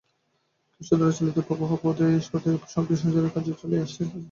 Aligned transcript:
খ্রীষ্ট-দ্বারা 0.73 1.15
চালিত 1.17 1.37
প্রবাহ-পথেই 1.47 2.15
শক্তিসঞ্চারের 2.67 3.33
কার্য 3.33 3.47
চলিয়া 3.61 3.83
আসিতেছে। 3.85 4.17